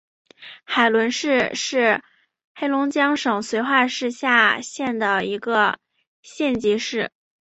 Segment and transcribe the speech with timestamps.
[0.63, 2.01] 海伦市是
[2.55, 5.77] 黑龙江省绥化市下辖的一个
[6.23, 7.11] 县级市。